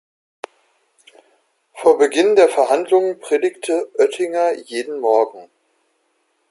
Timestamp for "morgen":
4.99-5.47